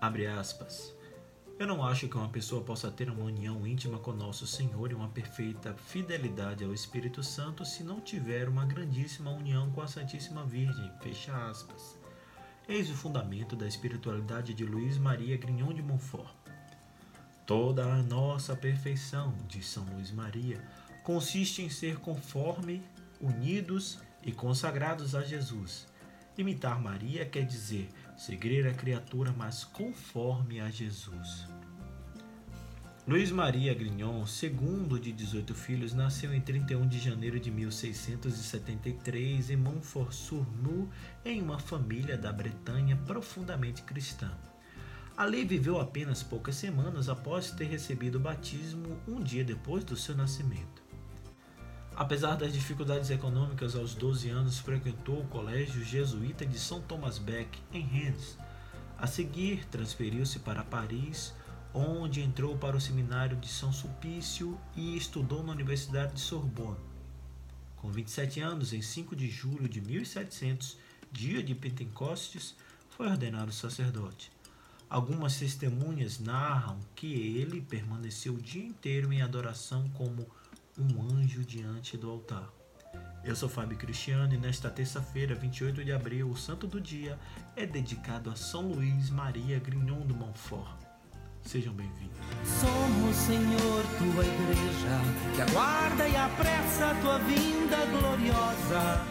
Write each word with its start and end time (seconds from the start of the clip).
Abre 0.00 0.26
aspas. 0.26 0.94
Eu 1.58 1.66
não 1.66 1.84
acho 1.84 2.08
que 2.08 2.16
uma 2.16 2.30
pessoa 2.30 2.64
possa 2.64 2.90
ter 2.90 3.10
uma 3.10 3.24
união 3.24 3.66
íntima 3.66 3.98
com 3.98 4.14
nosso 4.14 4.46
Senhor 4.46 4.90
e 4.90 4.94
uma 4.94 5.10
perfeita 5.10 5.74
fidelidade 5.74 6.64
ao 6.64 6.72
Espírito 6.72 7.22
Santo 7.22 7.66
se 7.66 7.84
não 7.84 8.00
tiver 8.00 8.48
uma 8.48 8.64
grandíssima 8.64 9.30
união 9.30 9.70
com 9.72 9.82
a 9.82 9.86
Santíssima 9.86 10.42
Virgem. 10.46 10.90
Fecha 11.02 11.36
aspas. 11.50 11.98
Eis 12.66 12.88
o 12.88 12.94
fundamento 12.94 13.54
da 13.54 13.66
espiritualidade 13.66 14.54
de 14.54 14.64
Luís 14.64 14.96
Maria 14.96 15.36
Grignon 15.36 15.74
de 15.74 15.82
Montfort. 15.82 16.34
Toda 17.44 17.84
a 17.84 18.02
nossa 18.02 18.56
perfeição, 18.56 19.34
diz 19.46 19.66
São 19.66 19.84
Luís 19.84 20.10
Maria, 20.10 20.64
consiste 21.04 21.60
em 21.60 21.68
ser 21.68 21.98
conforme, 21.98 22.82
unidos 23.20 23.98
e 24.22 24.32
consagrados 24.32 25.14
a 25.14 25.20
Jesus. 25.20 25.86
Imitar 26.38 26.80
Maria 26.80 27.26
quer 27.26 27.44
dizer 27.44 27.90
seguir 28.20 28.66
a 28.66 28.74
criatura 28.74 29.32
mais 29.32 29.64
conforme 29.64 30.60
a 30.60 30.68
Jesus. 30.68 31.48
Luiz 33.08 33.30
Maria 33.30 33.72
Grignon, 33.72 34.26
segundo 34.26 35.00
de 35.00 35.10
18 35.10 35.54
filhos, 35.54 35.94
nasceu 35.94 36.34
em 36.34 36.40
31 36.42 36.86
de 36.86 36.98
janeiro 36.98 37.40
de 37.40 37.50
1673 37.50 39.48
em 39.48 39.56
Montfort-sur-Nus, 39.56 40.90
em 41.24 41.40
uma 41.40 41.58
família 41.58 42.18
da 42.18 42.30
Bretanha 42.30 42.94
profundamente 43.06 43.80
cristã. 43.84 44.30
Ali 45.16 45.42
viveu 45.42 45.80
apenas 45.80 46.22
poucas 46.22 46.56
semanas 46.56 47.08
após 47.08 47.50
ter 47.50 47.68
recebido 47.68 48.16
o 48.16 48.20
batismo 48.20 49.00
um 49.08 49.22
dia 49.22 49.42
depois 49.42 49.82
do 49.82 49.96
seu 49.96 50.14
nascimento. 50.14 50.89
Apesar 52.00 52.34
das 52.34 52.54
dificuldades 52.54 53.10
econômicas, 53.10 53.76
aos 53.76 53.94
12 53.94 54.30
anos 54.30 54.58
frequentou 54.58 55.20
o 55.20 55.28
colégio 55.28 55.84
jesuíta 55.84 56.46
de 56.46 56.58
São 56.58 56.80
Thomas 56.80 57.18
Beck, 57.18 57.58
em 57.74 57.82
Rennes. 57.82 58.38
A 58.96 59.06
seguir, 59.06 59.66
transferiu-se 59.66 60.38
para 60.38 60.64
Paris, 60.64 61.34
onde 61.74 62.22
entrou 62.22 62.56
para 62.56 62.74
o 62.74 62.80
seminário 62.80 63.36
de 63.36 63.48
São 63.48 63.70
Sulpício 63.70 64.58
e 64.74 64.96
estudou 64.96 65.42
na 65.42 65.52
Universidade 65.52 66.14
de 66.14 66.20
Sorbonne. 66.20 66.80
Com 67.76 67.90
27 67.90 68.40
anos, 68.40 68.72
em 68.72 68.80
5 68.80 69.14
de 69.14 69.28
julho 69.28 69.68
de 69.68 69.82
1700, 69.82 70.78
dia 71.12 71.42
de 71.42 71.54
Pentecostes, 71.54 72.56
foi 72.88 73.08
ordenado 73.08 73.52
sacerdote. 73.52 74.32
Algumas 74.88 75.38
testemunhas 75.38 76.18
narram 76.18 76.80
que 76.94 77.12
ele 77.12 77.60
permaneceu 77.60 78.32
o 78.36 78.40
dia 78.40 78.64
inteiro 78.64 79.12
em 79.12 79.20
adoração 79.20 79.86
como 79.90 80.26
um 80.80 81.02
anjo 81.02 81.44
diante 81.44 81.96
do 81.96 82.10
altar. 82.10 82.48
Eu 83.22 83.36
sou 83.36 83.48
Fábio 83.48 83.76
Cristiano 83.76 84.32
e 84.32 84.38
nesta 84.38 84.70
terça-feira, 84.70 85.34
28 85.34 85.84
de 85.84 85.92
abril, 85.92 86.30
o 86.30 86.36
santo 86.36 86.66
do 86.66 86.80
dia 86.80 87.18
é 87.54 87.66
dedicado 87.66 88.30
a 88.30 88.36
São 88.36 88.72
Luís 88.72 89.10
Maria 89.10 89.58
Grignon 89.58 90.00
do 90.00 90.14
Montfort. 90.14 90.80
Sejam 91.42 91.72
bem-vindos. 91.74 92.16
Somos, 92.44 93.16
Senhor, 93.16 93.84
tua 93.98 94.24
igreja, 94.24 95.34
que 95.34 95.42
aguarda 95.42 96.08
e 96.08 96.16
apressa 96.16 96.90
a 96.90 96.94
tua 96.96 97.18
vinda 97.18 97.76
gloriosa. 97.86 99.04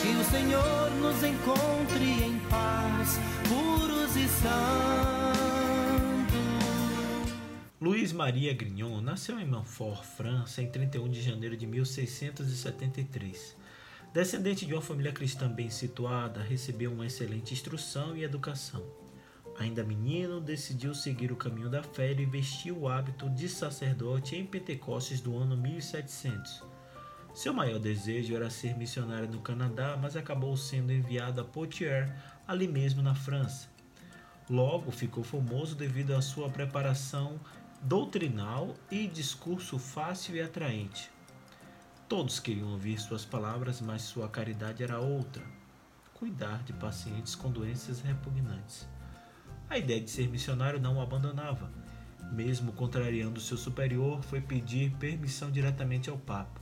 Que 0.00 0.08
o 0.16 0.24
Senhor 0.24 0.90
nos 1.00 1.22
encontre 1.22 2.24
em 2.24 2.38
paz, 2.48 3.18
puros 3.48 4.16
e 4.16 4.26
santos. 4.28 5.39
Luiz 7.80 8.12
Maria 8.12 8.52
Grignon 8.52 9.00
nasceu 9.00 9.40
em 9.40 9.46
Montfort, 9.46 10.04
França, 10.04 10.60
em 10.60 10.70
31 10.70 11.08
de 11.08 11.22
janeiro 11.22 11.56
de 11.56 11.66
1673. 11.66 13.56
Descendente 14.12 14.66
de 14.66 14.74
uma 14.74 14.82
família 14.82 15.12
cristã 15.12 15.50
bem 15.50 15.70
situada, 15.70 16.42
recebeu 16.42 16.92
uma 16.92 17.06
excelente 17.06 17.54
instrução 17.54 18.14
e 18.14 18.22
educação. 18.22 18.84
Ainda 19.58 19.82
menino, 19.82 20.42
decidiu 20.42 20.94
seguir 20.94 21.32
o 21.32 21.36
caminho 21.36 21.70
da 21.70 21.82
fé 21.82 22.12
e 22.12 22.26
vestiu 22.26 22.80
o 22.80 22.86
hábito 22.86 23.30
de 23.30 23.48
sacerdote 23.48 24.36
em 24.36 24.44
Pentecostes 24.44 25.22
do 25.22 25.38
ano 25.38 25.56
1700. 25.56 26.62
Seu 27.32 27.54
maior 27.54 27.78
desejo 27.78 28.36
era 28.36 28.50
ser 28.50 28.76
missionário 28.76 29.30
no 29.30 29.40
Canadá, 29.40 29.98
mas 29.98 30.16
acabou 30.16 30.54
sendo 30.54 30.92
enviado 30.92 31.40
a 31.40 31.44
Poitiers, 31.44 32.12
ali 32.46 32.68
mesmo 32.68 33.00
na 33.00 33.14
França. 33.14 33.70
Logo 34.50 34.90
ficou 34.90 35.22
famoso 35.22 35.76
devido 35.76 36.12
à 36.12 36.20
sua 36.20 36.50
preparação 36.50 37.38
doutrinal 37.82 38.74
e 38.90 39.06
discurso 39.06 39.78
fácil 39.78 40.36
e 40.36 40.42
atraente. 40.42 41.10
Todos 42.08 42.38
queriam 42.38 42.72
ouvir 42.72 42.98
suas 42.98 43.24
palavras, 43.24 43.80
mas 43.80 44.02
sua 44.02 44.28
caridade 44.28 44.82
era 44.82 44.98
outra: 44.98 45.42
cuidar 46.12 46.62
de 46.62 46.72
pacientes 46.74 47.34
com 47.34 47.50
doenças 47.50 48.00
repugnantes. 48.00 48.86
A 49.68 49.78
ideia 49.78 50.00
de 50.00 50.10
ser 50.10 50.28
missionário 50.28 50.80
não 50.80 50.96
o 50.96 51.00
abandonava. 51.00 51.70
Mesmo 52.32 52.72
contrariando 52.72 53.40
seu 53.40 53.56
superior, 53.56 54.22
foi 54.22 54.40
pedir 54.40 54.94
permissão 54.96 55.50
diretamente 55.50 56.10
ao 56.10 56.18
Papa. 56.18 56.60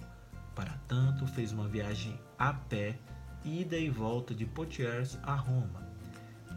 Para 0.54 0.78
tanto, 0.86 1.26
fez 1.26 1.52
uma 1.52 1.68
viagem 1.68 2.18
a 2.38 2.52
pé, 2.52 2.98
ida 3.44 3.76
e 3.76 3.90
volta 3.90 4.34
de 4.34 4.46
Poitiers 4.46 5.18
a 5.22 5.34
Roma 5.34 5.87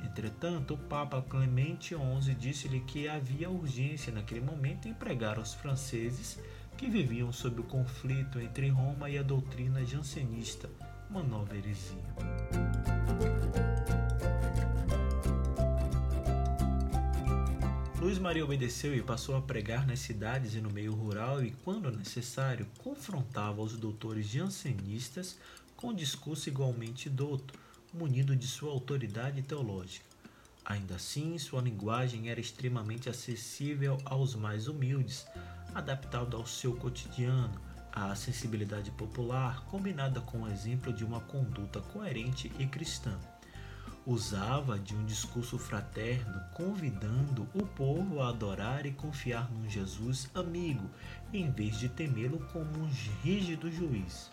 Entretanto, 0.04 0.74
o 0.74 0.78
Papa 0.78 1.22
Clemente 1.22 1.96
XI 1.96 2.36
disse-lhe 2.36 2.82
que 2.82 3.08
havia 3.08 3.50
urgência 3.50 4.12
naquele 4.12 4.42
momento 4.42 4.88
em 4.88 4.94
pregar 4.94 5.38
aos 5.38 5.54
franceses 5.54 6.40
que 6.78 6.90
viviam 6.90 7.32
sob 7.32 7.62
o 7.62 7.64
conflito 7.64 8.40
entre 8.40 8.70
Roma 8.70 9.10
e 9.10 9.18
a 9.18 9.24
doutrina 9.24 9.86
jansenista, 9.86 10.70
uma 11.10 11.22
nova 11.22 11.56
heresia. 11.56 12.02
Luiz 18.02 18.18
Maria 18.18 18.44
obedeceu 18.44 18.96
e 18.96 19.02
passou 19.04 19.36
a 19.36 19.42
pregar 19.44 19.86
nas 19.86 20.00
cidades 20.00 20.56
e 20.56 20.60
no 20.60 20.72
meio 20.72 20.92
rural 20.92 21.44
e, 21.44 21.52
quando 21.64 21.92
necessário, 21.92 22.66
confrontava 22.80 23.62
os 23.62 23.78
doutores 23.78 24.26
jansenistas 24.26 25.38
com 25.76 25.94
discurso 25.94 26.50
igualmente 26.50 27.08
douto 27.08 27.54
munido 27.94 28.36
de 28.36 28.48
sua 28.48 28.72
autoridade 28.72 29.42
teológica. 29.42 30.06
Ainda 30.64 30.96
assim, 30.96 31.38
sua 31.38 31.62
linguagem 31.62 32.30
era 32.30 32.40
extremamente 32.40 33.10
acessível 33.10 33.98
aos 34.06 34.36
mais 34.36 34.68
humildes, 34.68 35.26
adaptada 35.74 36.38
ao 36.38 36.46
seu 36.46 36.76
cotidiano, 36.76 37.60
à 37.92 38.16
sensibilidade 38.16 38.92
popular, 38.92 39.66
combinada 39.66 40.22
com 40.22 40.44
o 40.44 40.48
exemplo 40.48 40.94
de 40.94 41.04
uma 41.04 41.20
conduta 41.20 41.82
coerente 41.82 42.52
e 42.58 42.66
cristã. 42.66 43.18
Usava 44.06 44.80
de 44.80 44.96
um 44.96 45.06
discurso 45.06 45.60
fraterno, 45.60 46.42
convidando 46.54 47.48
o 47.54 47.66
povo 47.66 48.22
a 48.22 48.30
adorar 48.30 48.86
e 48.86 48.92
confiar 48.92 49.52
num 49.52 49.70
Jesus 49.70 50.30
amigo, 50.34 50.90
em 51.32 51.52
vez 51.52 51.78
de 51.78 51.90
temê-lo 51.90 52.40
como 52.52 52.80
um 52.80 52.90
rígido 53.24 53.72
juiz. 53.72 54.32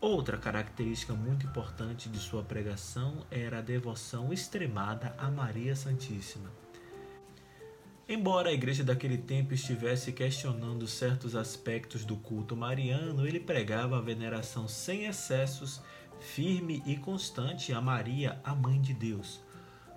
Outra 0.00 0.38
característica 0.38 1.12
muito 1.12 1.44
importante 1.44 2.08
de 2.08 2.20
sua 2.20 2.44
pregação 2.44 3.26
era 3.32 3.58
a 3.58 3.62
devoção 3.62 4.32
extremada 4.32 5.12
a 5.18 5.28
Maria 5.28 5.74
Santíssima. 5.74 6.48
Embora 8.08 8.48
a 8.48 8.52
igreja 8.52 8.84
daquele 8.84 9.18
tempo 9.18 9.52
estivesse 9.52 10.12
questionando 10.12 10.86
certos 10.86 11.34
aspectos 11.34 12.04
do 12.04 12.16
culto 12.16 12.56
mariano, 12.56 13.26
ele 13.26 13.40
pregava 13.40 13.98
a 13.98 14.00
veneração 14.00 14.68
sem 14.68 15.04
excessos, 15.04 15.82
firme 16.20 16.80
e 16.86 16.96
constante 16.96 17.72
a 17.72 17.80
Maria, 17.80 18.40
a 18.44 18.54
mãe 18.54 18.80
de 18.80 18.94
Deus. 18.94 19.40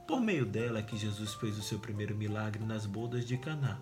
Por 0.08 0.20
meio 0.20 0.48
dela 0.48 0.80
é 0.80 0.84
que 0.84 0.98
Jesus 0.98 1.36
fez 1.36 1.60
o 1.60 1.64
seu 1.64 1.78
primeiro 1.78 2.16
milagre 2.16 2.66
nas 2.66 2.88
bodas 2.88 3.24
de 3.24 3.38
Caná. 3.38 3.80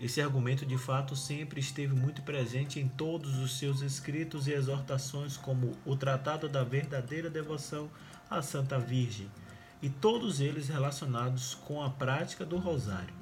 Esse 0.00 0.22
argumento 0.22 0.64
de 0.64 0.78
fato 0.78 1.14
sempre 1.14 1.60
esteve 1.60 1.94
muito 1.94 2.22
presente 2.22 2.80
em 2.80 2.88
todos 2.88 3.36
os 3.36 3.58
seus 3.58 3.82
escritos 3.82 4.48
e 4.48 4.52
exortações, 4.52 5.36
como 5.36 5.76
o 5.84 5.94
Tratado 5.94 6.48
da 6.48 6.64
Verdadeira 6.64 7.28
Devoção 7.28 7.90
à 8.30 8.40
Santa 8.40 8.78
Virgem, 8.78 9.30
e 9.82 9.90
todos 9.90 10.40
eles 10.40 10.68
relacionados 10.68 11.54
com 11.54 11.82
a 11.82 11.90
prática 11.90 12.46
do 12.46 12.56
Rosário. 12.56 13.12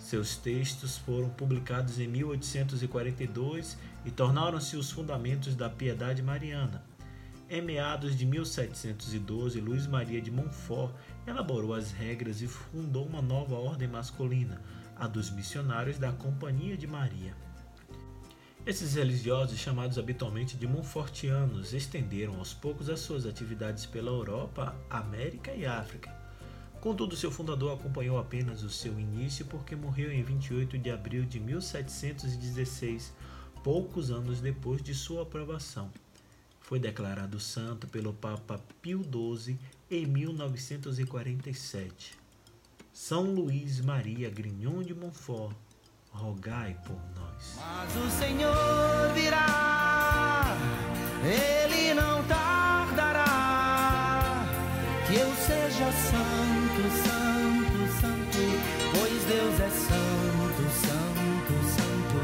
Seus 0.00 0.36
textos 0.36 0.98
foram 0.98 1.28
publicados 1.28 2.00
em 2.00 2.08
1842 2.08 3.78
e 4.04 4.10
tornaram-se 4.10 4.76
os 4.76 4.90
fundamentos 4.90 5.54
da 5.54 5.70
piedade 5.70 6.24
mariana. 6.24 6.84
Em 7.48 7.62
meados 7.62 8.16
de 8.16 8.26
1712, 8.26 9.60
Luís 9.60 9.86
Maria 9.86 10.20
de 10.20 10.32
Montfort 10.32 10.92
elaborou 11.24 11.72
as 11.72 11.92
regras 11.92 12.42
e 12.42 12.48
fundou 12.48 13.06
uma 13.06 13.22
nova 13.22 13.54
ordem 13.54 13.86
masculina, 13.86 14.60
a 14.96 15.06
dos 15.06 15.30
missionários 15.30 15.98
da 15.98 16.12
Companhia 16.12 16.76
de 16.76 16.86
Maria. 16.86 17.34
Esses 18.66 18.94
religiosos, 18.94 19.58
chamados 19.58 19.96
habitualmente 19.96 20.56
de 20.56 20.66
Montfortianos, 20.66 21.72
estenderam 21.72 22.36
aos 22.36 22.52
poucos 22.52 22.90
as 22.90 22.98
suas 22.98 23.24
atividades 23.24 23.86
pela 23.86 24.10
Europa, 24.10 24.74
América 24.90 25.54
e 25.54 25.64
África. 25.64 26.12
Contudo, 26.80 27.14
seu 27.14 27.30
fundador 27.30 27.78
acompanhou 27.78 28.18
apenas 28.18 28.64
o 28.64 28.70
seu 28.70 28.98
início 28.98 29.46
porque 29.46 29.76
morreu 29.76 30.10
em 30.10 30.22
28 30.22 30.78
de 30.78 30.90
abril 30.90 31.24
de 31.24 31.38
1716, 31.38 33.12
poucos 33.62 34.10
anos 34.10 34.40
depois 34.40 34.82
de 34.82 34.94
sua 34.94 35.22
aprovação. 35.22 35.88
Foi 36.60 36.80
declarado 36.80 37.38
santo 37.38 37.86
pelo 37.86 38.12
Papa 38.12 38.60
Pio 38.82 39.04
XII 39.04 39.56
em 39.88 40.06
1947. 40.06 42.25
São 42.96 43.24
Luís 43.24 43.78
Maria 43.82 44.30
Grignon 44.30 44.82
de 44.82 44.94
Montfort, 44.94 45.54
rogai 46.10 46.74
por 46.86 46.96
nós. 47.14 47.54
Mas 47.54 47.94
o 47.94 48.10
Senhor 48.10 49.12
virá, 49.12 50.56
ele 51.22 51.92
não 51.92 52.24
tardará, 52.24 53.26
que 55.06 55.14
eu 55.14 55.30
seja 55.36 55.92
santo, 55.92 56.88
santo, 57.04 57.86
santo, 58.00 58.38
pois 58.98 59.24
Deus 59.24 59.60
é 59.60 59.68
santo, 59.68 60.62
santo, 60.80 61.52
santo, 61.76 62.18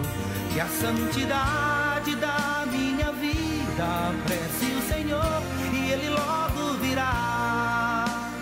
que 0.54 0.58
a 0.58 0.68
santidade 0.68 2.16
da 2.16 2.41